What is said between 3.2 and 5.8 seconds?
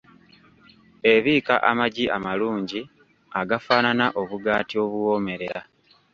agafaanana obugaati obuwoomerera.